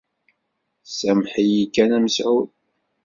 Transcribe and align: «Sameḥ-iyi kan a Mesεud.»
«Sameḥ-iyi 0.97 1.63
kan 1.75 1.91
a 1.97 1.99
Mesεud.» 2.03 2.47